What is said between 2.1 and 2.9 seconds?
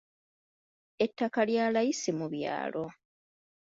mu byalo.